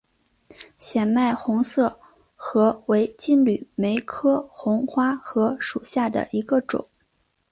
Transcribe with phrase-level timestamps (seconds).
[0.79, 1.95] 显脉红花
[2.33, 6.89] 荷为金缕梅科红花荷属下的一个种。